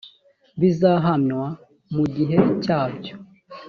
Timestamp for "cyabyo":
2.63-3.13